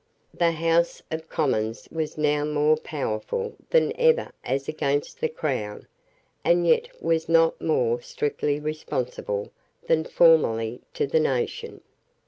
[0.33, 5.85] The House of Commons was now more powerful than ever as against the Crown,
[6.43, 9.51] and yet was not more strictly responsible
[9.85, 11.81] than formerly to the nation.